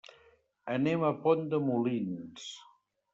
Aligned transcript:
Anem 0.75 1.05
a 1.09 1.11
Pont 1.25 1.45
de 1.51 1.59
Molins. 1.67 2.47